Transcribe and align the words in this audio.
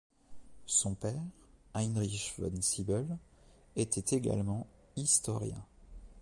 Son 0.65 0.95
père, 0.95 1.21
Heinrich 1.75 2.33
von 2.35 2.59
Sybel, 2.59 3.05
était 3.75 4.15
également 4.15 4.65
historien. 4.95 5.63